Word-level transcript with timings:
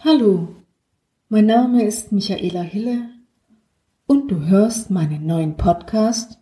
Hallo, 0.00 0.48
mein 1.28 1.46
Name 1.46 1.84
ist 1.84 2.10
Michaela 2.10 2.62
Hille 2.62 3.10
und 4.06 4.32
du 4.32 4.46
hörst 4.46 4.90
meinen 4.90 5.26
neuen 5.26 5.56
Podcast 5.56 6.40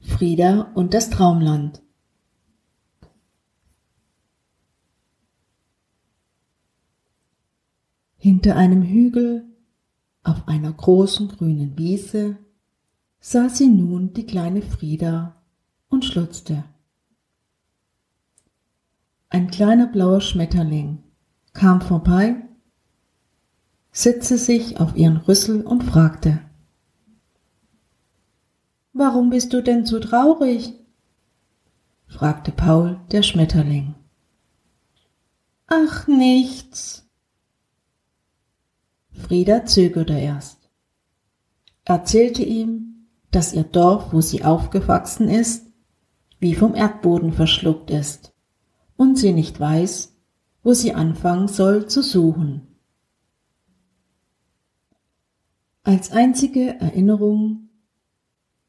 Frieda 0.00 0.72
und 0.74 0.94
das 0.94 1.10
Traumland. 1.10 1.82
Hinter 8.16 8.56
einem 8.56 8.82
Hügel 8.82 9.44
auf 10.22 10.48
einer 10.48 10.72
großen 10.72 11.28
grünen 11.28 11.76
Wiese 11.76 12.38
saß 13.20 13.58
sie 13.58 13.68
nun 13.68 14.14
die 14.14 14.24
kleine 14.24 14.62
Frieda 14.62 15.42
und 15.90 16.06
schlutzte. 16.06 16.64
Ein 19.34 19.50
kleiner 19.50 19.88
blauer 19.88 20.20
Schmetterling 20.20 21.02
kam 21.54 21.80
vorbei, 21.80 22.36
setzte 23.90 24.38
sich 24.38 24.78
auf 24.78 24.94
ihren 24.94 25.16
Rüssel 25.16 25.62
und 25.66 25.82
fragte 25.82 26.38
Warum 28.92 29.30
bist 29.30 29.52
du 29.52 29.60
denn 29.60 29.86
so 29.86 29.98
traurig? 29.98 30.74
fragte 32.06 32.52
Paul 32.52 33.00
der 33.10 33.24
Schmetterling. 33.24 33.96
Ach 35.66 36.06
nichts, 36.06 37.04
Frieda 39.10 39.66
zögerte 39.66 40.16
erst, 40.16 40.70
erzählte 41.84 42.44
ihm, 42.44 43.08
dass 43.32 43.52
ihr 43.52 43.64
Dorf, 43.64 44.12
wo 44.12 44.20
sie 44.20 44.44
aufgewachsen 44.44 45.28
ist, 45.28 45.66
wie 46.38 46.54
vom 46.54 46.76
Erdboden 46.76 47.32
verschluckt 47.32 47.90
ist 47.90 48.33
und 48.96 49.18
sie 49.18 49.32
nicht 49.32 49.58
weiß, 49.58 50.14
wo 50.62 50.72
sie 50.72 50.94
anfangen 50.94 51.48
soll 51.48 51.86
zu 51.86 52.02
suchen. 52.02 52.66
Als 55.82 56.10
einzige 56.10 56.80
Erinnerung 56.80 57.68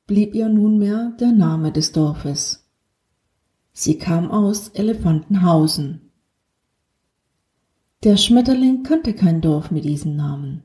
blieb 0.05 0.35
ihr 0.35 0.49
nunmehr 0.49 1.15
der 1.19 1.31
Name 1.31 1.71
des 1.71 1.91
Dorfes. 1.93 2.69
Sie 3.71 3.97
kam 3.97 4.31
aus 4.31 4.69
Elefantenhausen. 4.69 6.11
Der 8.03 8.17
Schmetterling 8.17 8.83
kannte 8.83 9.13
kein 9.13 9.41
Dorf 9.41 9.71
mit 9.71 9.85
diesem 9.85 10.15
Namen. 10.15 10.63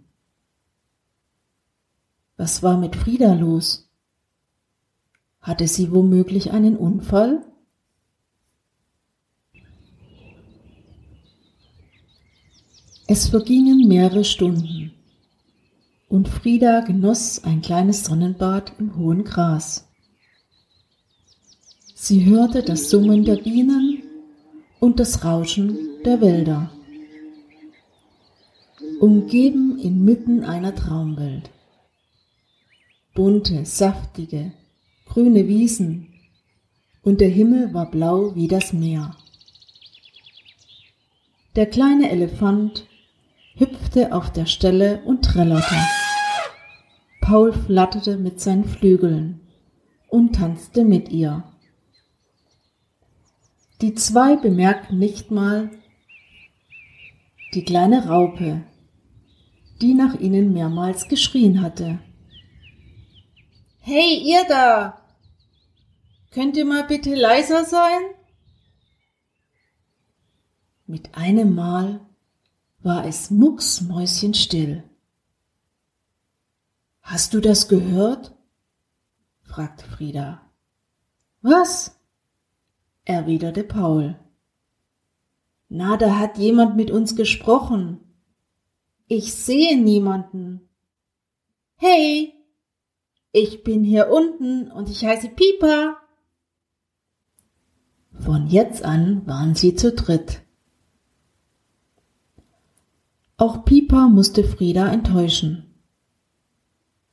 Was 2.37 2.63
war 2.63 2.77
mit 2.77 2.97
Frieda 2.97 3.35
los? 3.35 3.91
Hatte 5.41 5.69
sie 5.69 5.93
womöglich 5.93 6.53
einen 6.53 6.77
Unfall? 6.77 7.50
Es 13.13 13.27
vergingen 13.27 13.89
mehrere 13.89 14.23
Stunden 14.23 14.93
und 16.09 16.29
Frieda 16.29 16.79
genoss 16.79 17.43
ein 17.43 17.61
kleines 17.61 18.05
Sonnenbad 18.05 18.75
im 18.79 18.97
hohen 18.97 19.25
Gras. 19.25 19.89
Sie 21.93 22.25
hörte 22.25 22.63
das 22.63 22.89
Summen 22.89 23.25
der 23.25 23.35
Bienen 23.35 24.05
und 24.79 25.01
das 25.01 25.25
Rauschen 25.25 25.77
der 26.05 26.21
Wälder 26.21 26.71
umgeben 29.01 29.81
inmitten 29.81 30.45
einer 30.45 30.77
Traumwelt. 30.77 31.51
Bunte, 33.13 33.67
saftige, 33.67 34.53
grüne 35.07 35.49
Wiesen 35.49 36.15
und 37.03 37.21
der 37.21 37.31
Himmel 37.31 37.75
war 37.75 37.91
blau 37.91 38.37
wie 38.37 38.47
das 38.47 38.73
Meer. 38.73 39.17
Der 41.57 41.67
kleine 41.67 42.09
Elefant 42.13 42.87
hüpfte 43.61 44.13
auf 44.13 44.33
der 44.33 44.47
Stelle 44.47 45.03
und 45.05 45.23
trällerte. 45.23 45.77
Paul 47.21 47.53
flatterte 47.53 48.17
mit 48.17 48.41
seinen 48.41 48.65
Flügeln 48.65 49.41
und 50.09 50.35
tanzte 50.35 50.85
mit 50.85 51.11
ihr. 51.11 51.45
Die 53.83 53.95
zwei 53.95 54.37
bemerkten 54.37 54.99
nicht 54.99 55.31
mal 55.31 55.71
die 57.55 57.65
kleine 57.65 58.09
Raupe, 58.09 58.63
die 59.81 59.95
nach 59.95 60.19
ihnen 60.19 60.53
mehrmals 60.53 61.09
geschrien 61.09 61.63
hatte. 61.63 61.99
Hey, 63.81 64.19
ihr 64.25 64.45
da! 64.49 65.03
Könnt 66.31 66.57
ihr 66.57 66.65
mal 66.65 66.85
bitte 66.85 67.15
leiser 67.15 67.65
sein? 67.65 68.01
Mit 70.87 71.15
einem 71.15 71.55
Mal 71.55 72.01
war 72.83 73.05
es 73.05 73.31
mucksmäuschenstill. 73.31 74.85
Hast 77.03 77.35
du 77.35 77.41
das 77.41 77.69
gehört? 77.69 78.35
fragte 79.43 79.85
Frieda. 79.85 80.43
Was? 81.43 81.99
erwiderte 83.05 83.65
Paul. 83.65 84.19
Na, 85.69 85.97
da 85.97 86.19
hat 86.19 86.39
jemand 86.39 86.77
mit 86.77 86.91
uns 86.91 87.17
gesprochen. 87.17 88.01
Ich 89.07 89.35
sehe 89.35 89.81
niemanden. 89.81 90.69
Hey, 91.77 92.35
ich 93.33 93.63
bin 93.65 93.85
hier 93.85 94.11
unten 94.11 94.71
und 94.71 94.89
ich 94.89 95.05
heiße 95.05 95.29
Pieper. 95.31 95.97
Von 98.19 98.47
jetzt 98.49 98.85
an 98.85 99.27
waren 99.27 99.55
sie 99.55 99.75
zu 99.75 99.93
dritt. 99.93 100.43
Auch 103.41 103.65
Pieper 103.65 104.11
musste 104.11 104.45
Frieda 104.45 104.93
enttäuschen, 104.93 105.75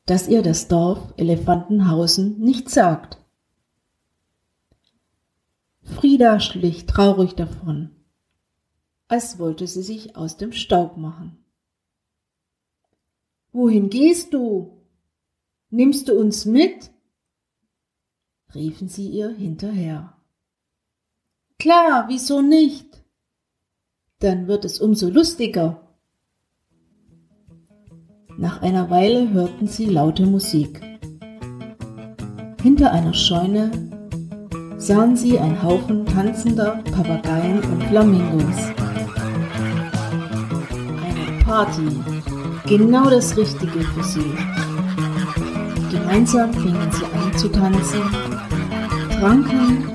dass 0.06 0.28
ihr 0.28 0.42
das 0.42 0.68
Dorf 0.68 1.14
Elefantenhausen 1.16 2.38
nicht 2.38 2.70
sagt. 2.70 3.18
Frieda 5.84 6.42
schlich 6.42 6.86
traurig 6.86 7.36
davon, 7.36 7.96
als 9.08 9.40
wollte 9.40 9.68
sie 9.68 9.84
sich 9.84 10.18
aus 10.18 10.36
dem 10.36 10.52
Staub 10.52 10.98
machen. 10.98 11.46
Wohin 13.54 13.90
gehst 13.90 14.34
du? 14.34 14.84
Nimmst 15.70 16.10
du 16.10 16.20
uns 16.20 16.44
mit? 16.44 16.92
riefen 18.54 18.90
sie 18.90 19.08
ihr 19.08 19.30
hinterher. 19.30 20.18
Klar, 21.58 22.10
wieso 22.10 22.42
nicht? 22.42 23.02
Dann 24.20 24.50
wird 24.50 24.66
es 24.66 24.82
umso 24.82 25.08
lustiger. 25.08 25.87
Nach 28.38 28.62
einer 28.62 28.90
Weile 28.92 29.32
hörten 29.32 29.68
sie 29.68 29.86
laute 29.86 30.26
Musik. 30.26 30.80
Hinter 32.62 32.92
einer 32.92 33.14
Scheune 33.14 33.72
sahen 34.78 35.18
sie 35.18 35.40
einen 35.40 35.62
Haufen 35.64 36.06
tanzender 36.06 36.80
Papageien 36.94 37.62
und 37.64 37.84
Flamingos. 37.86 38.72
Eine 41.04 41.44
Party 41.44 41.90
Genau 42.68 43.10
das 43.10 43.36
Richtige 43.38 43.80
für 43.80 44.04
sie. 44.04 44.36
Gemeinsam 45.90 46.54
fingen 46.54 46.92
sie 46.92 47.06
an 47.06 47.38
zu 47.38 47.48
tanzen, 47.48 48.02
tranken 49.20 49.90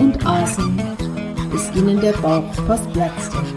und 0.00 0.26
aßen, 0.26 0.82
bis 1.52 1.70
ihnen 1.76 2.00
der 2.00 2.12
Bauch 2.14 2.52
fast 2.66 2.92
platzte. 2.92 3.51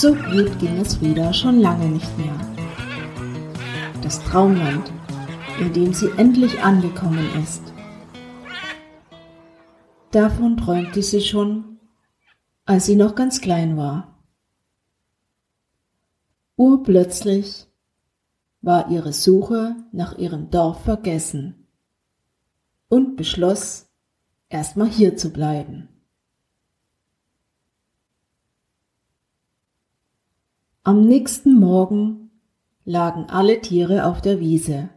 So 0.00 0.14
gut 0.14 0.60
ging 0.60 0.78
es 0.78 1.00
wieder 1.00 1.32
schon 1.32 1.58
lange 1.58 1.88
nicht 1.88 2.18
mehr. 2.18 2.38
Das 4.00 4.22
Traumland, 4.22 4.92
in 5.58 5.72
dem 5.72 5.92
sie 5.92 6.08
endlich 6.16 6.62
angekommen 6.62 7.28
ist. 7.42 7.64
Davon 10.12 10.56
träumte 10.56 11.02
sie 11.02 11.20
schon, 11.20 11.80
als 12.64 12.86
sie 12.86 12.94
noch 12.94 13.16
ganz 13.16 13.40
klein 13.40 13.76
war. 13.76 14.22
Urplötzlich 16.54 17.66
war 18.60 18.92
ihre 18.92 19.12
Suche 19.12 19.74
nach 19.90 20.16
ihrem 20.16 20.48
Dorf 20.48 20.84
vergessen 20.84 21.66
und 22.88 23.16
beschloss, 23.16 23.90
erstmal 24.48 24.90
hier 24.90 25.16
zu 25.16 25.32
bleiben. 25.32 25.88
Am 30.88 31.04
nächsten 31.04 31.52
Morgen 31.52 32.30
lagen 32.86 33.26
alle 33.28 33.60
Tiere 33.60 34.06
auf 34.06 34.22
der 34.22 34.40
Wiese 34.40 34.88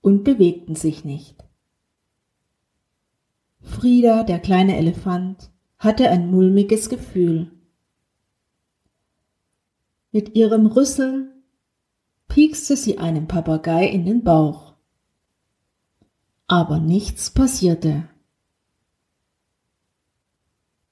und 0.00 0.24
bewegten 0.24 0.74
sich 0.74 1.04
nicht. 1.04 1.36
Frieda, 3.60 4.22
der 4.22 4.38
kleine 4.38 4.78
Elefant, 4.78 5.50
hatte 5.76 6.08
ein 6.08 6.30
mulmiges 6.30 6.88
Gefühl. 6.88 7.52
Mit 10.12 10.34
ihrem 10.34 10.64
Rüssel 10.64 11.30
piekste 12.28 12.74
sie 12.74 12.96
einem 12.96 13.28
Papagei 13.28 13.86
in 13.86 14.06
den 14.06 14.24
Bauch. 14.24 14.76
Aber 16.46 16.78
nichts 16.78 17.28
passierte. 17.28 18.08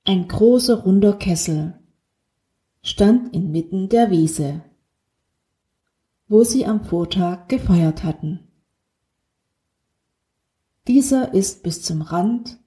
Ein 0.05 0.29
großer 0.29 0.82
runder 0.82 1.14
Kessel 1.14 1.79
stand 2.88 3.35
inmitten 3.35 3.90
der 3.90 4.11
Wiese, 4.11 4.62
wo 6.26 6.43
sie 6.43 6.64
am 6.64 6.82
Vortag 6.82 7.46
gefeiert 7.49 8.02
hatten. 8.02 8.49
Dieser 10.87 11.35
ist 11.35 11.62
bis 11.62 11.82
zum 11.82 12.00
Rand 12.00 12.58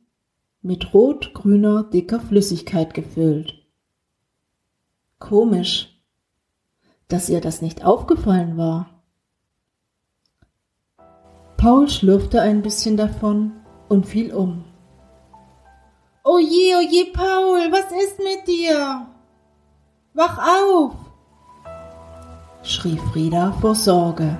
mit 0.61 0.93
rot-grüner 0.93 1.85
dicker 1.85 2.19
Flüssigkeit 2.19 2.93
gefüllt. 2.93 3.65
Komisch, 5.17 5.99
dass 7.07 7.27
ihr 7.27 7.41
das 7.41 7.63
nicht 7.63 7.83
aufgefallen 7.83 8.57
war. 8.57 9.01
Paul 11.57 11.89
schlürfte 11.89 12.41
ein 12.41 12.61
bisschen 12.61 12.95
davon 12.95 13.53
und 13.89 14.05
fiel 14.05 14.31
um. 14.35 14.65
Oh 16.23 16.37
je, 16.37 16.75
oh 16.75 16.87
je, 16.87 17.05
Paul, 17.05 17.71
was 17.71 17.91
ist 18.03 18.19
mit 18.19 18.47
dir? 18.47 19.10
Wach 20.13 20.37
auf! 20.39 20.91
schrie 22.63 22.97
Frieda 22.97 23.53
vor 23.61 23.75
Sorge. 23.75 24.37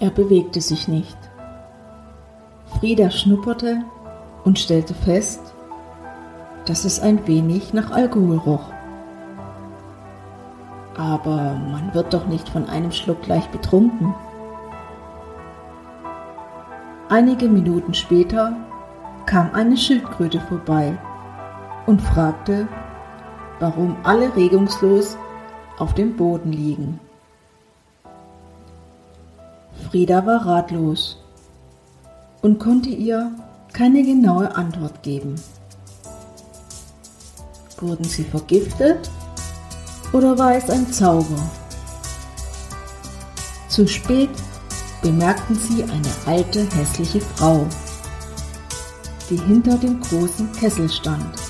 Er 0.00 0.08
bewegte 0.08 0.62
sich 0.62 0.88
nicht. 0.88 1.18
Frieda 2.78 3.10
schnupperte 3.10 3.84
und 4.44 4.58
stellte 4.58 4.94
fest, 4.94 5.40
dass 6.64 6.86
es 6.86 7.00
ein 7.00 7.26
wenig 7.26 7.74
nach 7.74 7.90
Alkohol 7.90 8.38
roch. 8.38 8.70
Aber 10.96 11.36
man 11.70 11.92
wird 11.92 12.14
doch 12.14 12.26
nicht 12.26 12.48
von 12.48 12.66
einem 12.66 12.92
Schluck 12.92 13.20
gleich 13.20 13.46
betrunken. 13.50 14.14
Einige 17.10 17.46
Minuten 17.46 17.92
später 17.92 18.56
kam 19.26 19.52
eine 19.52 19.76
Schildkröte 19.76 20.40
vorbei 20.40 20.98
und 21.86 22.00
fragte, 22.00 22.68
warum 23.60 23.96
alle 24.02 24.34
regungslos 24.34 25.16
auf 25.78 25.94
dem 25.94 26.16
Boden 26.16 26.52
liegen. 26.52 27.00
Frieda 29.90 30.24
war 30.26 30.46
ratlos 30.46 31.18
und 32.42 32.58
konnte 32.58 32.88
ihr 32.88 33.32
keine 33.72 34.02
genaue 34.02 34.54
Antwort 34.54 35.02
geben. 35.02 35.34
Wurden 37.80 38.04
sie 38.04 38.24
vergiftet 38.24 39.10
oder 40.12 40.38
war 40.38 40.54
es 40.54 40.70
ein 40.70 40.90
Zauber? 40.92 41.42
Zu 43.68 43.88
spät 43.88 44.30
bemerkten 45.02 45.56
sie 45.56 45.82
eine 45.82 46.10
alte, 46.26 46.64
hässliche 46.76 47.20
Frau, 47.20 47.66
die 49.28 49.36
hinter 49.36 49.76
dem 49.76 50.00
großen 50.00 50.50
Kessel 50.52 50.88
stand. 50.88 51.43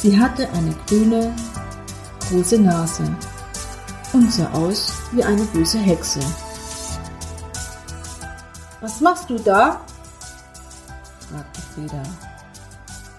Sie 0.00 0.16
hatte 0.16 0.48
eine 0.50 0.72
grüne, 0.86 1.34
große 2.28 2.60
Nase 2.60 3.02
und 4.12 4.32
sah 4.32 4.48
aus 4.52 4.92
wie 5.10 5.24
eine 5.24 5.42
böse 5.46 5.78
Hexe. 5.78 6.20
Was 8.80 9.00
machst 9.00 9.28
du 9.28 9.38
da? 9.38 9.80
fragte 11.28 11.60
Frieda. 11.74 12.02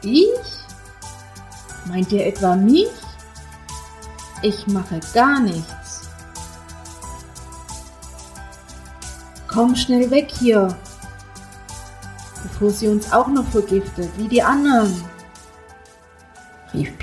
Ich? 0.04 0.30
Meint 1.86 2.14
ihr 2.14 2.26
etwa 2.26 2.56
mich? 2.56 2.88
Ich 4.42 4.66
mache 4.68 5.02
gar 5.14 5.42
nichts. 5.42 6.08
Komm 9.48 9.75
schnell 9.75 10.10
weg 10.12 10.32
hier, 10.32 10.78
bevor 12.44 12.70
sie 12.70 12.88
uns 12.88 13.12
auch 13.12 13.28
noch 13.28 13.46
vergiftet, 13.48 14.10
wie 14.18 14.30
die 14.30 14.42
anderen, 14.42 15.04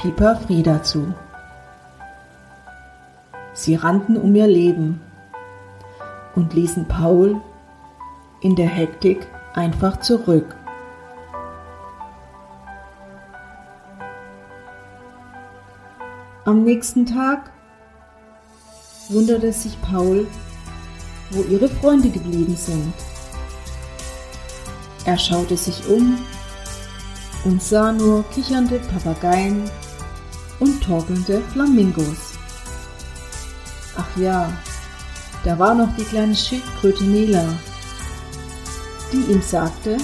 Pieper 0.06 0.36
Frieda 0.36 0.84
zu. 0.84 1.12
Sie 3.54 3.74
rannten 3.74 4.16
um 4.16 4.36
ihr 4.36 4.46
Leben 4.46 5.00
und 6.36 6.54
ließen 6.54 6.86
Paul 6.86 7.40
in 8.40 8.54
der 8.54 8.68
Hektik 8.68 9.26
einfach 9.54 9.98
zurück. 9.98 10.54
Am 16.44 16.62
nächsten 16.62 17.04
Tag 17.04 17.50
wunderte 19.08 19.52
sich 19.52 19.76
Paul, 19.82 20.28
wo 21.30 21.42
ihre 21.42 21.68
Freunde 21.68 22.10
geblieben 22.10 22.54
sind. 22.54 22.94
Er 25.04 25.18
schaute 25.18 25.56
sich 25.56 25.88
um 25.88 26.16
und 27.44 27.60
sah 27.60 27.90
nur 27.90 28.22
kichernde 28.30 28.78
Papageien 28.78 29.68
und 30.60 30.82
torkelnde 30.82 31.42
Flamingos. 31.52 32.34
Ach 33.96 34.16
ja, 34.16 34.52
da 35.44 35.58
war 35.58 35.74
noch 35.74 35.94
die 35.96 36.04
kleine 36.04 36.34
Schildkröte 36.34 37.04
Nela, 37.04 37.46
die 39.12 39.32
ihm 39.32 39.42
sagte, 39.42 39.96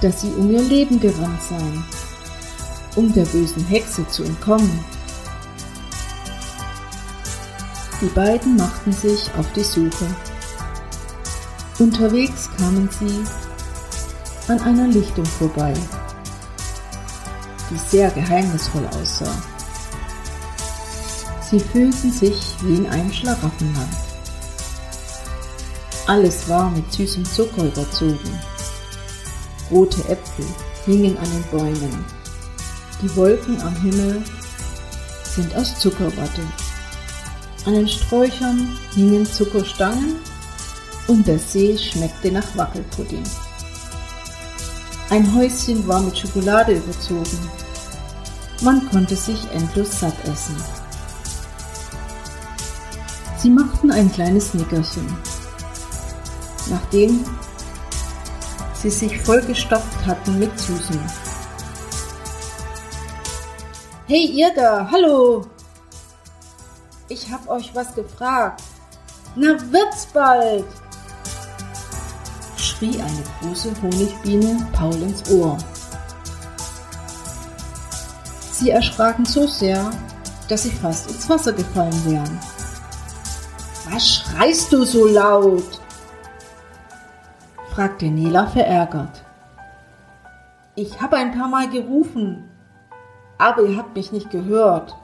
dass 0.00 0.22
sie 0.22 0.32
um 0.32 0.50
ihr 0.50 0.62
Leben 0.62 0.98
gerannt 0.98 1.42
seien, 1.42 1.84
um 2.96 3.12
der 3.12 3.24
bösen 3.26 3.64
Hexe 3.66 4.06
zu 4.08 4.24
entkommen. 4.24 4.84
Die 8.00 8.06
beiden 8.06 8.56
machten 8.56 8.92
sich 8.92 9.30
auf 9.38 9.46
die 9.52 9.62
Suche. 9.62 10.06
Unterwegs 11.78 12.48
kamen 12.56 12.88
sie 12.98 13.24
an 14.50 14.60
einer 14.62 14.88
Lichtung 14.88 15.24
vorbei, 15.24 15.72
die 17.70 17.78
sehr 17.78 18.10
geheimnisvoll 18.10 18.86
aussah. 19.00 19.51
Sie 21.52 21.60
fühlten 21.60 22.10
sich 22.10 22.56
wie 22.62 22.76
in 22.76 22.86
einem 22.86 23.12
Schlaraffenland. 23.12 23.94
Alles 26.06 26.48
war 26.48 26.70
mit 26.70 26.90
süßem 26.90 27.26
Zucker 27.26 27.64
überzogen. 27.64 28.40
Rote 29.70 30.00
Äpfel 30.08 30.46
hingen 30.86 31.14
an 31.18 31.26
den 31.30 31.44
Bäumen. 31.50 32.04
Die 33.02 33.16
Wolken 33.16 33.60
am 33.60 33.76
Himmel 33.82 34.24
sind 35.24 35.54
aus 35.54 35.78
Zuckerwatte. 35.78 36.40
An 37.66 37.74
den 37.74 37.86
Sträuchern 37.88 38.78
hingen 38.94 39.26
Zuckerstangen 39.26 40.16
und 41.06 41.26
der 41.26 41.38
See 41.38 41.76
schmeckte 41.76 42.32
nach 42.32 42.56
Wackelpudding. 42.56 43.24
Ein 45.10 45.34
Häuschen 45.34 45.86
war 45.86 46.00
mit 46.00 46.16
Schokolade 46.16 46.76
überzogen. 46.76 47.50
Man 48.62 48.88
konnte 48.88 49.16
sich 49.16 49.50
endlos 49.52 50.00
satt 50.00 50.16
essen. 50.24 50.56
Sie 53.42 53.50
machten 53.50 53.90
ein 53.90 54.10
kleines 54.12 54.54
Nickerchen 54.54 55.06
nachdem 56.68 57.24
sie 58.74 58.90
sich 58.90 59.20
vollgestopft 59.20 60.06
hatten 60.06 60.38
mit 60.38 60.58
Süßen. 60.58 61.00
Hey 64.06 64.26
ihr 64.26 64.52
da, 64.54 64.88
hallo! 64.90 65.46
Ich 67.08 67.30
hab 67.30 67.48
euch 67.48 67.74
was 67.74 67.94
gefragt. 67.94 68.62
Na 69.36 69.56
wird's 69.70 70.06
bald! 70.06 70.64
schrie 72.56 73.00
eine 73.00 73.22
große 73.40 73.72
Honigbiene 73.80 74.66
Paul 74.72 74.94
ins 75.02 75.30
Ohr. 75.30 75.56
Sie 78.52 78.70
erschraken 78.70 79.24
so 79.24 79.46
sehr, 79.46 79.90
dass 80.48 80.64
sie 80.64 80.70
fast 80.70 81.10
ins 81.10 81.28
Wasser 81.28 81.52
gefallen 81.52 82.04
wären. 82.04 82.40
Was 83.92 84.08
schreist 84.08 84.72
du 84.72 84.84
so 84.86 85.06
laut? 85.06 85.78
fragte 87.74 88.06
Nela 88.06 88.46
verärgert. 88.46 89.22
Ich 90.74 90.98
habe 91.02 91.16
ein 91.16 91.32
paar 91.32 91.48
Mal 91.48 91.68
gerufen, 91.68 92.48
aber 93.36 93.64
ihr 93.64 93.76
habt 93.76 93.94
mich 93.94 94.10
nicht 94.10 94.30
gehört. 94.30 94.96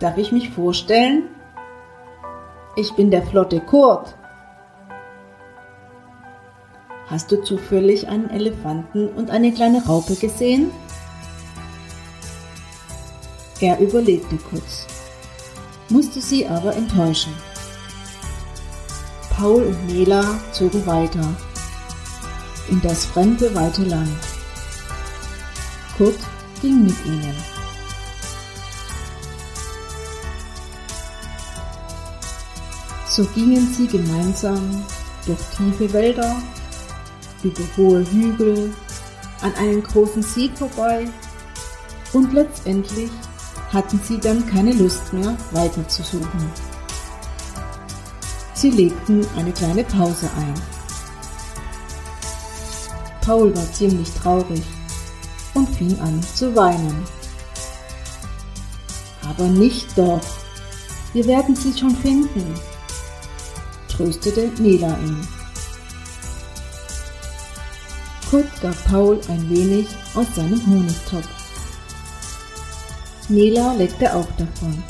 Darf 0.00 0.18
ich 0.18 0.32
mich 0.32 0.50
vorstellen? 0.50 1.30
Ich 2.76 2.92
bin 2.92 3.10
der 3.10 3.22
flotte 3.22 3.60
Kurt. 3.60 4.14
Hast 7.06 7.32
du 7.32 7.42
zufällig 7.42 8.06
einen 8.06 8.28
Elefanten 8.28 9.08
und 9.08 9.30
eine 9.30 9.50
kleine 9.50 9.82
Raupe 9.86 10.14
gesehen? 10.14 10.70
Er 13.60 13.78
überlegte 13.78 14.36
kurz, 14.36 14.86
musste 15.88 16.20
sie 16.20 16.46
aber 16.46 16.74
enttäuschen. 16.74 17.34
Paul 19.30 19.64
und 19.64 19.86
Nela 19.86 20.24
zogen 20.52 20.86
weiter 20.86 21.34
in 22.68 22.80
das 22.80 23.04
fremde 23.04 23.54
weite 23.54 23.84
Land. 23.84 24.18
Kurt 25.96 26.18
ging 26.60 26.84
mit 26.84 26.96
ihnen. 27.04 27.34
So 33.08 33.24
gingen 33.26 33.72
sie 33.72 33.86
gemeinsam 33.86 34.84
durch 35.26 35.38
tiefe 35.56 35.92
Wälder, 35.92 36.42
über 37.42 37.62
hohe 37.76 38.04
Hügel, 38.10 38.72
an 39.40 39.54
einem 39.54 39.82
großen 39.82 40.22
See 40.22 40.50
vorbei 40.54 41.06
und 42.12 42.32
letztendlich 42.32 43.10
hatten 43.72 44.00
sie 44.02 44.18
dann 44.18 44.46
keine 44.46 44.72
Lust 44.72 45.12
mehr 45.12 45.36
weiter 45.52 45.86
zu 45.88 46.02
suchen. 46.02 46.50
Sie 48.54 48.70
legten 48.70 49.26
eine 49.36 49.52
kleine 49.52 49.84
Pause 49.84 50.30
ein. 50.38 50.54
Paul 53.20 53.54
war 53.56 53.72
ziemlich 53.72 54.10
traurig 54.12 54.62
und 55.54 55.68
fing 55.70 55.98
an 56.00 56.22
zu 56.22 56.54
weinen. 56.54 57.04
Aber 59.28 59.44
nicht 59.44 59.96
doch, 59.96 60.20
wir 61.12 61.26
werden 61.26 61.56
sie 61.56 61.76
schon 61.76 61.96
finden, 61.96 62.54
tröstete 63.88 64.50
Nela 64.60 64.96
ihn. 64.98 65.26
Kurt 68.30 68.60
gab 68.60 68.84
Paul 68.84 69.20
ein 69.28 69.48
wenig 69.48 69.86
aus 70.14 70.26
seinem 70.34 70.64
Honigtopf. 70.66 71.43
Nela 73.28 73.72
leckte 73.72 74.14
auch 74.14 74.28
davon. 74.36 74.82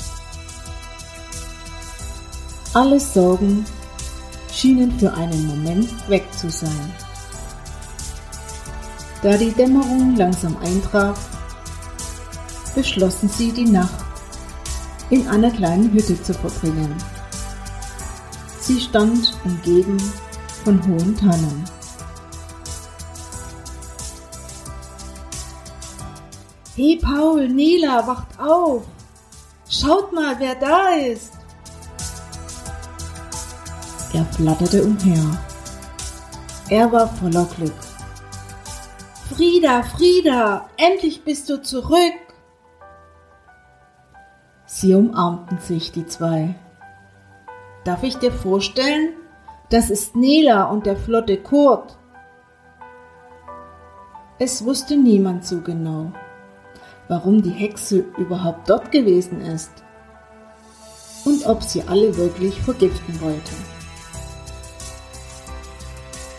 Alle 2.73 2.99
Sorgen 2.99 3.65
schienen 4.53 4.99
für 4.99 5.13
einen 5.13 5.47
Moment 5.47 6.09
weg 6.09 6.25
zu 6.33 6.51
sein. 6.51 6.93
Da 9.23 9.37
die 9.37 9.53
Dämmerung 9.53 10.17
langsam 10.17 10.57
eintraf, 10.57 11.19
beschlossen 12.75 13.29
sie 13.29 13.53
die 13.53 13.71
Nacht 13.71 14.05
in 15.11 15.29
einer 15.29 15.51
kleinen 15.51 15.93
Hütte 15.93 16.21
zu 16.21 16.35
verbringen. 16.35 16.95
Sie 18.61 18.81
stand 18.81 19.39
umgeben 19.45 19.97
von 20.65 20.85
hohen 20.87 21.17
Tannen. 21.17 21.65
Hey 26.77 26.99
Paul, 27.01 27.49
Nela, 27.49 28.05
wacht 28.05 28.41
auf! 28.41 28.83
Schaut 29.69 30.13
mal, 30.13 30.35
wer 30.41 30.57
da 30.57 30.89
ist! 30.95 31.33
Er 34.13 34.25
flatterte 34.25 34.83
umher. 34.83 35.39
Er 36.69 36.91
war 36.91 37.07
voller 37.07 37.45
Glück. 37.57 37.77
Frieda, 39.29 39.85
Frieda, 39.85 40.69
endlich 40.77 41.23
bist 41.23 41.49
du 41.49 41.63
zurück. 41.63 42.19
Sie 44.67 44.95
umarmten 44.95 45.59
sich, 45.59 45.93
die 45.93 46.07
zwei. 46.07 46.57
Darf 47.85 48.03
ich 48.03 48.17
dir 48.17 48.33
vorstellen? 48.33 49.15
Das 49.71 49.91
ist 49.91 50.17
Nela 50.17 50.65
und 50.65 50.87
der 50.87 50.97
flotte 50.97 51.37
Kurt. 51.37 51.97
Es 54.41 54.65
wusste 54.65 54.97
niemand 54.97 55.47
so 55.47 55.61
genau, 55.61 56.13
warum 57.09 57.43
die 57.43 57.51
Hexe 57.51 58.05
überhaupt 58.19 58.69
dort 58.69 58.91
gewesen 58.91 59.41
ist 59.41 59.71
und 61.25 61.47
ob 61.47 61.63
sie 61.63 61.83
alle 61.83 62.17
wirklich 62.17 62.61
vergiften 62.61 63.21
wollte. 63.21 63.53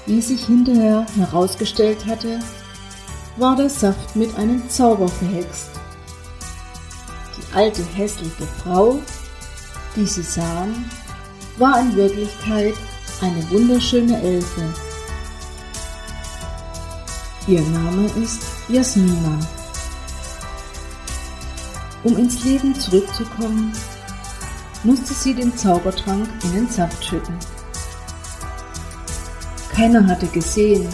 Wie 0.06 0.22
sich 0.22 0.46
hinterher 0.46 1.06
herausgestellt 1.18 2.06
hatte, 2.06 2.40
war 3.38 3.56
der 3.56 3.70
Saft 3.70 4.16
mit 4.16 4.36
einem 4.38 4.68
Zauber 4.70 5.08
verhext. 5.08 5.72
Die 7.38 7.56
alte 7.56 7.84
hässliche 7.84 8.46
Frau, 8.64 9.00
die 9.96 10.06
sie 10.06 10.22
sahen, 10.22 10.90
war 11.58 11.80
in 11.80 11.96
Wirklichkeit 11.96 12.76
eine 13.22 13.50
wunderschöne 13.50 14.22
Elfe. 14.22 14.62
Ihr 17.48 17.62
Name 17.62 18.06
ist 18.22 18.42
Jasmina. 18.68 19.40
Um 22.06 22.18
ins 22.18 22.44
Leben 22.44 22.80
zurückzukommen, 22.80 23.74
musste 24.84 25.16
sie 25.16 25.34
den 25.34 25.58
Zaubertrank 25.58 26.30
in 26.44 26.54
den 26.54 26.70
Saft 26.70 27.04
schütten. 27.04 27.36
Keiner 29.74 30.06
hatte 30.06 30.28
gesehen, 30.28 30.88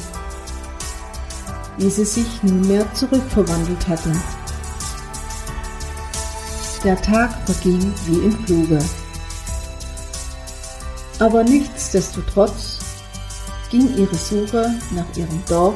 wie 1.77 1.89
sie 1.89 2.05
sich 2.05 2.41
nunmehr 2.43 2.85
zurückverwandelt 2.93 3.85
hatte. 3.89 4.13
Der 6.85 6.99
Tag 7.01 7.31
verging 7.45 7.93
wie 8.05 8.19
im 8.19 8.45
Fluge. 8.45 8.79
Aber 11.19 11.43
nichtsdestotrotz 11.43 12.79
ging 13.69 13.97
ihre 13.97 14.15
Suche 14.15 14.79
nach 14.91 15.17
ihrem 15.17 15.43
Dorf 15.49 15.75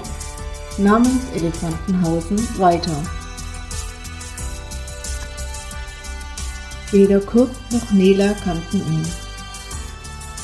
namens 0.78 1.24
Elefantenhausen 1.36 2.40
weiter. 2.58 3.04
Weder 6.92 7.20
Kurt 7.20 7.52
noch 7.72 7.92
Nela 7.92 8.34
kannten 8.44 8.78
ihn. 8.78 9.06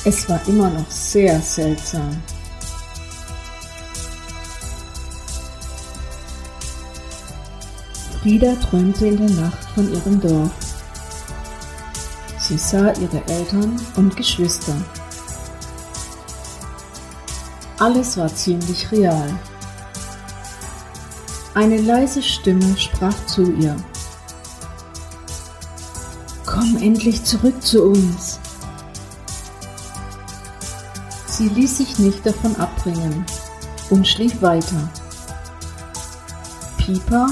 Es 0.04 0.28
war 0.28 0.40
immer 0.48 0.68
noch 0.70 0.90
sehr 0.90 1.40
seltsam. 1.40 2.20
Frieda 8.20 8.54
träumte 8.56 9.06
in 9.06 9.16
der 9.16 9.36
Nacht 9.36 9.64
von 9.74 9.92
ihrem 9.92 10.20
Dorf. 10.20 10.50
Sie 12.38 12.58
sah 12.58 12.92
ihre 12.92 13.24
Eltern 13.28 13.80
und 13.96 14.16
Geschwister. 14.16 14.76
Alles 17.78 18.16
war 18.16 18.32
ziemlich 18.32 18.90
real. 18.92 19.28
Eine 21.54 21.80
leise 21.80 22.22
Stimme 22.22 22.76
sprach 22.76 23.26
zu 23.26 23.52
ihr. 23.52 23.76
Komm 26.62 26.76
endlich 26.76 27.24
zurück 27.24 27.60
zu 27.60 27.82
uns. 27.82 28.38
Sie 31.26 31.48
ließ 31.48 31.78
sich 31.78 31.98
nicht 31.98 32.24
davon 32.24 32.54
abbringen 32.54 33.26
und 33.90 34.06
schlief 34.06 34.40
weiter. 34.40 34.88
Pieper 36.78 37.26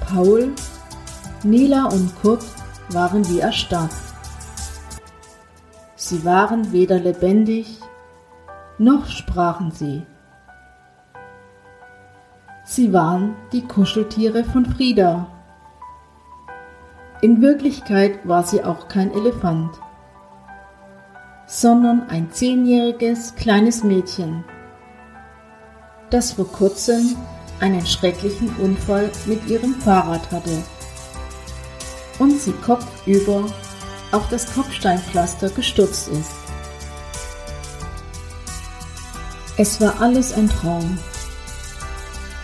Paul, 0.00 0.52
Nela 1.44 1.84
und 1.84 2.12
Kurt 2.20 2.44
waren 2.88 3.28
wie 3.28 3.38
erstarrt. 3.38 3.92
Sie 5.94 6.24
waren 6.24 6.72
weder 6.72 6.98
lebendig, 6.98 7.78
noch 8.76 9.06
sprachen 9.06 9.70
sie. 9.70 10.02
Sie 12.64 12.92
waren 12.92 13.36
die 13.52 13.62
Kuscheltiere 13.62 14.42
von 14.42 14.66
Frieda. 14.66 15.28
In 17.20 17.42
Wirklichkeit 17.42 18.20
war 18.28 18.44
sie 18.44 18.62
auch 18.62 18.86
kein 18.86 19.12
Elefant, 19.12 19.72
sondern 21.48 22.08
ein 22.08 22.30
zehnjähriges 22.30 23.34
kleines 23.34 23.82
Mädchen, 23.82 24.44
das 26.10 26.32
vor 26.32 26.46
kurzem 26.46 27.16
einen 27.58 27.84
schrecklichen 27.84 28.54
Unfall 28.58 29.10
mit 29.26 29.44
ihrem 29.48 29.74
Fahrrad 29.74 30.30
hatte 30.30 30.62
und 32.20 32.40
sie 32.40 32.52
kopfüber 32.52 33.46
auf 34.12 34.28
das 34.28 34.54
Kopfsteinpflaster 34.54 35.50
gestürzt 35.50 36.08
ist. 36.08 36.30
Es 39.56 39.80
war 39.80 40.00
alles 40.00 40.32
ein 40.34 40.48
Traum 40.48 40.98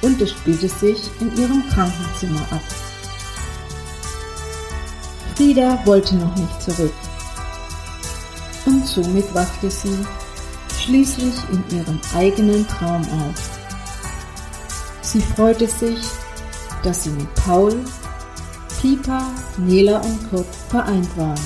und 0.03 0.21
es 0.21 0.33
spielte 0.33 0.69
sich 0.69 1.09
in 1.21 1.37
ihrem 1.37 1.63
Krankenzimmer 1.69 2.43
ab. 2.51 2.84
Frieda 5.35 5.79
wollte 5.85 6.15
noch 6.17 6.35
nicht 6.37 6.63
zurück 6.63 6.93
und 8.67 8.87
somit 8.87 9.35
wachte 9.35 9.71
sie 9.71 9.99
schließlich 10.79 11.35
in 11.51 11.77
ihrem 11.77 12.01
eigenen 12.15 12.67
Traum 12.69 13.03
auf. 13.03 13.59
Sie 15.03 15.21
freute 15.21 15.67
sich, 15.67 15.99
dass 16.83 17.05
sie 17.05 17.11
mit 17.11 17.33
Paul, 17.35 17.75
Pipa, 18.81 19.31
Nela 19.57 20.01
und 20.01 20.31
Kurt 20.31 20.55
vereint 20.69 21.17
waren. 21.17 21.41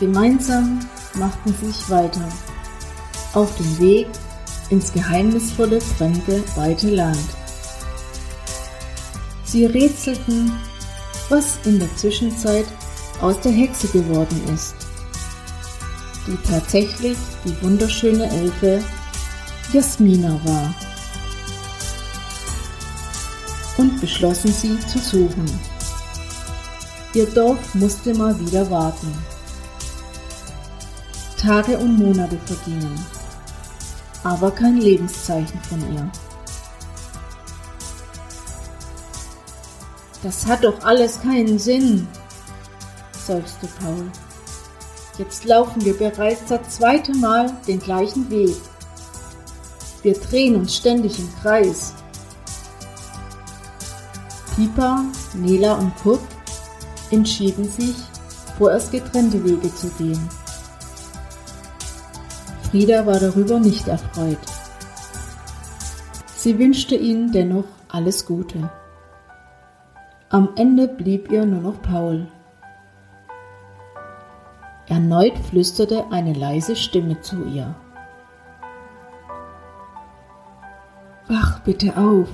Gemeinsam 0.00 0.80
machten 1.14 1.54
sie 1.60 1.66
sich 1.66 1.90
weiter 1.90 2.28
auf 3.34 3.54
den 3.56 3.78
Weg 3.78 4.08
ins 4.70 4.92
geheimnisvolle, 4.92 5.80
fremde, 5.80 6.42
weite 6.56 6.90
Land. 6.90 7.28
Sie 9.44 9.64
rätselten, 9.64 10.52
was 11.28 11.58
in 11.64 11.78
der 11.78 11.94
Zwischenzeit 11.96 12.66
aus 13.20 13.40
der 13.40 13.52
Hexe 13.52 13.88
geworden 13.88 14.40
ist, 14.54 14.74
die 16.26 16.36
tatsächlich 16.48 17.16
die 17.44 17.62
wunderschöne 17.62 18.30
Elfe 18.30 18.82
Jasmina 19.72 20.40
war 20.44 20.74
und 23.76 24.00
beschlossen 24.00 24.52
sie 24.52 24.78
zu 24.80 24.98
suchen. 24.98 25.46
Ihr 27.14 27.26
Dorf 27.26 27.74
musste 27.74 28.14
mal 28.14 28.38
wieder 28.38 28.70
warten. 28.70 29.12
Tage 31.40 31.78
und 31.78 31.98
Monate 31.98 32.38
vergingen, 32.46 32.98
aber 34.24 34.50
kein 34.50 34.76
Lebenszeichen 34.78 35.60
von 35.68 35.80
ihr. 35.94 36.10
Das 40.22 40.46
hat 40.46 40.64
doch 40.64 40.82
alles 40.84 41.20
keinen 41.20 41.58
Sinn, 41.58 42.08
seufzte 43.26 43.68
Paul. 43.80 44.10
Jetzt 45.18 45.44
laufen 45.44 45.84
wir 45.84 45.96
bereits 45.96 46.46
das 46.48 46.76
zweite 46.76 47.14
Mal 47.16 47.52
den 47.66 47.78
gleichen 47.78 48.28
Weg. 48.30 48.56
Wir 50.02 50.14
drehen 50.14 50.56
uns 50.56 50.76
ständig 50.76 51.18
im 51.18 51.28
Kreis. 51.42 51.92
Pipa, 54.54 55.04
Nela 55.34 55.74
und 55.74 55.94
Kurt 56.02 56.20
entschieden 57.10 57.68
sich, 57.68 57.96
vorerst 58.56 58.90
getrennte 58.90 59.42
Wege 59.44 59.72
zu 59.74 59.88
gehen. 59.90 60.28
Frieda 62.70 63.06
war 63.06 63.18
darüber 63.18 63.58
nicht 63.58 63.88
erfreut. 63.88 64.38
Sie 66.36 66.58
wünschte 66.58 66.96
ihnen 66.96 67.32
dennoch 67.32 67.64
alles 67.88 68.26
Gute. 68.26 68.70
Am 70.30 70.50
Ende 70.56 70.88
blieb 70.88 71.30
ihr 71.30 71.46
nur 71.46 71.62
noch 71.62 71.80
Paul. 71.80 72.26
Erneut 74.86 75.38
flüsterte 75.38 76.04
eine 76.10 76.34
leise 76.34 76.76
Stimme 76.76 77.18
zu 77.22 77.46
ihr. 77.46 77.74
Wach 81.28 81.60
bitte 81.60 81.96
auf, 81.96 82.28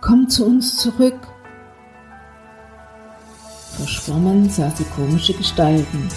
komm 0.00 0.28
zu 0.28 0.46
uns 0.46 0.76
zurück. 0.76 1.18
Verschwommen 3.72 4.48
sah 4.48 4.70
sie 4.70 4.84
komische 4.84 5.34
Gestalten. 5.34 6.08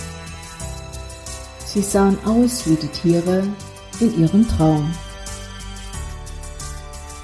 Sie 1.65 1.81
sahen 1.81 2.19
aus 2.23 2.69
wie 2.69 2.75
die 2.75 2.87
Tiere 2.89 3.47
in 3.99 4.21
ihrem 4.21 4.47
Traum. 4.47 4.93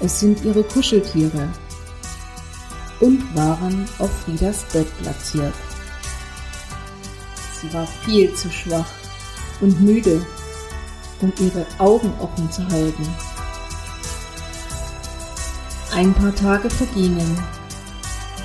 Es 0.00 0.18
sind 0.18 0.44
ihre 0.44 0.64
Kuscheltiere 0.64 1.48
und 3.00 3.34
waren 3.34 3.88
auf 3.98 4.10
Friedas 4.24 4.64
Bett 4.72 4.86
platziert. 5.02 5.54
Sie 7.60 7.72
war 7.72 7.86
viel 7.86 8.32
zu 8.34 8.50
schwach 8.50 8.88
und 9.60 9.80
müde, 9.80 10.24
um 11.20 11.32
ihre 11.38 11.66
Augen 11.78 12.12
offen 12.20 12.50
zu 12.50 12.66
halten. 12.68 13.06
Ein 15.92 16.14
paar 16.14 16.34
Tage 16.34 16.70
vergingen 16.70 17.36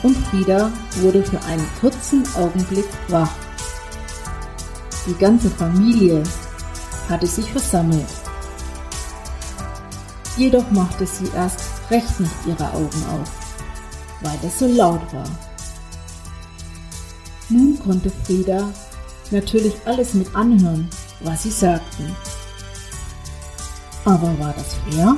und 0.04 0.18
Frieda 0.28 0.72
wurde 0.98 1.24
für 1.24 1.42
einen 1.44 1.68
kurzen 1.80 2.24
Augenblick 2.36 2.88
wach. 3.08 3.32
Die 5.08 5.14
ganze 5.14 5.50
Familie 5.50 6.24
hatte 7.08 7.28
sich 7.28 7.50
versammelt. 7.52 8.08
Jedoch 10.38 10.70
machte 10.72 11.06
sie 11.06 11.30
erst 11.36 11.62
recht 11.90 12.20
nicht 12.20 12.34
ihre 12.46 12.74
Augen 12.74 13.06
auf, 13.12 13.45
weil 14.22 14.38
es 14.44 14.60
so 14.60 14.68
laut 14.68 15.02
war. 15.14 15.30
Nun 17.50 17.80
konnte 17.80 18.10
Frieda 18.10 18.70
natürlich 19.32 19.76
alles 19.86 20.14
mit 20.14 20.34
anhören, 20.36 20.90
was 21.22 21.44
sie 21.44 21.52
sagten. 21.52 22.16
Aber 24.04 24.38
war 24.40 24.54
das 24.54 24.76
fair? 24.90 25.16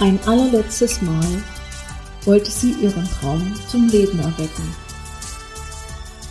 Ein 0.00 0.18
allerletztes 0.26 1.00
Mal 1.02 1.42
wollte 2.24 2.50
sie 2.50 2.72
ihren 2.72 3.08
Traum 3.08 3.54
zum 3.68 3.88
Leben 3.88 4.18
erwecken. 4.18 4.74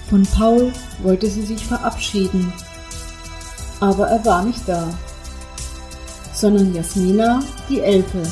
Von 0.09 0.23
Paul 0.23 0.73
wollte 1.03 1.29
sie 1.29 1.45
sich 1.45 1.65
verabschieden, 1.65 2.51
aber 3.79 4.09
er 4.09 4.25
war 4.25 4.43
nicht 4.43 4.67
da, 4.67 4.89
sondern 6.33 6.73
Jasmina, 6.73 7.41
die 7.69 7.79
Elfe. 7.79 8.23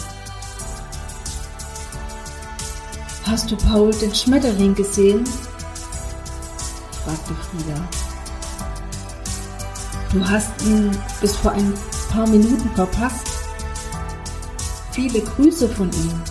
Hast 3.30 3.52
du 3.52 3.56
Paul 3.56 3.92
den 3.92 4.14
Schmetterling 4.14 4.74
gesehen? 4.74 5.24
fragte 7.04 7.36
Frieda. 7.36 7.88
Du 10.12 10.28
hast 10.28 10.50
ihn 10.66 10.90
bis 11.22 11.36
vor 11.36 11.52
ein 11.52 11.72
paar 12.10 12.28
Minuten 12.28 12.72
verpasst. 12.74 13.28
Viele 14.94 15.22
Grüße 15.22 15.70
von 15.70 15.92
ihm. 15.94 16.22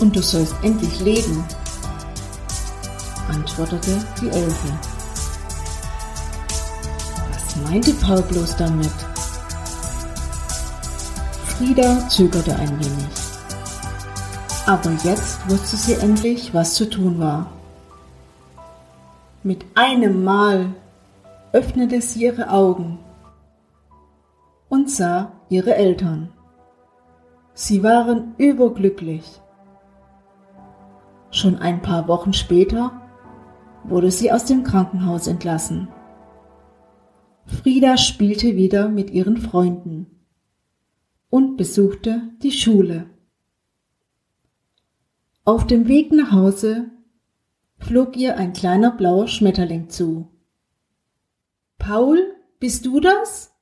Und 0.00 0.16
du 0.16 0.20
sollst 0.20 0.56
endlich 0.62 0.98
leben, 0.98 1.44
antwortete 3.28 4.04
die 4.20 4.28
Elfe. 4.28 4.78
Was 7.32 7.56
meinte 7.70 7.94
Paul 7.94 8.22
bloß 8.22 8.56
damit? 8.56 8.90
Frieda 11.56 12.08
zögerte 12.08 12.56
ein 12.56 12.76
wenig. 12.80 13.25
Aber 14.66 14.90
jetzt 15.04 15.48
wusste 15.48 15.76
sie 15.76 15.94
endlich, 15.94 16.52
was 16.52 16.74
zu 16.74 16.90
tun 16.90 17.20
war. 17.20 17.52
Mit 19.44 19.64
einem 19.76 20.24
Mal 20.24 20.74
öffnete 21.52 22.00
sie 22.02 22.24
ihre 22.24 22.50
Augen 22.50 22.98
und 24.68 24.90
sah 24.90 25.30
ihre 25.48 25.76
Eltern. 25.76 26.32
Sie 27.54 27.84
waren 27.84 28.34
überglücklich. 28.38 29.40
Schon 31.30 31.56
ein 31.58 31.80
paar 31.80 32.08
Wochen 32.08 32.32
später 32.32 33.00
wurde 33.84 34.10
sie 34.10 34.32
aus 34.32 34.46
dem 34.46 34.64
Krankenhaus 34.64 35.28
entlassen. 35.28 35.86
Frieda 37.46 37.96
spielte 37.96 38.56
wieder 38.56 38.88
mit 38.88 39.10
ihren 39.10 39.36
Freunden 39.36 40.06
und 41.30 41.56
besuchte 41.56 42.22
die 42.42 42.50
Schule. 42.50 43.06
Auf 45.46 45.64
dem 45.64 45.86
Weg 45.86 46.10
nach 46.10 46.32
Hause 46.32 46.90
flog 47.78 48.16
ihr 48.16 48.36
ein 48.36 48.52
kleiner 48.52 48.90
blauer 48.90 49.28
Schmetterling 49.28 49.88
zu. 49.88 50.28
Paul, 51.78 52.34
bist 52.58 52.84
du 52.84 52.98
das? 52.98 53.54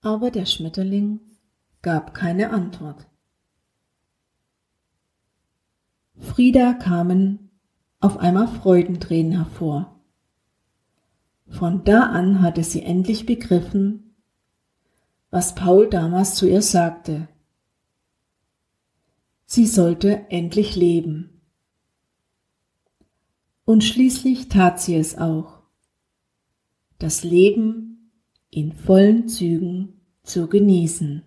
Aber 0.00 0.32
der 0.32 0.46
Schmetterling 0.46 1.20
gab 1.80 2.12
keine 2.12 2.50
Antwort. 2.50 3.06
Frieda 6.16 6.72
kamen 6.72 7.50
auf 8.00 8.16
einmal 8.18 8.48
Freudentränen 8.48 9.34
hervor. 9.34 10.02
Von 11.46 11.84
da 11.84 12.00
an 12.00 12.42
hatte 12.42 12.64
sie 12.64 12.82
endlich 12.82 13.26
begriffen, 13.26 14.16
was 15.30 15.54
Paul 15.54 15.88
damals 15.88 16.34
zu 16.34 16.48
ihr 16.48 16.62
sagte. 16.62 17.28
Sie 19.50 19.66
sollte 19.66 20.26
endlich 20.28 20.76
leben. 20.76 21.40
Und 23.64 23.82
schließlich 23.82 24.50
tat 24.50 24.78
sie 24.78 24.94
es 24.94 25.16
auch. 25.16 25.62
Das 26.98 27.24
Leben 27.24 28.12
in 28.50 28.74
vollen 28.74 29.26
Zügen 29.26 30.02
zu 30.22 30.48
genießen. 30.48 31.22